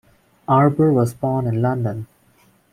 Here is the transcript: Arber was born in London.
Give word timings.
Arber 0.47 0.91
was 0.91 1.13
born 1.13 1.45
in 1.45 1.61
London. 1.61 2.07